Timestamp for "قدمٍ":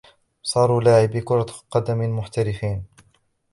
1.71-2.17